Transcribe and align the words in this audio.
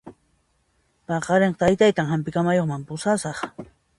Paqarinqa 1.11 1.59
taytaytan 1.65 2.09
hampi 2.13 2.35
kamayuqman 2.39 2.87
pusasaq 2.89 3.37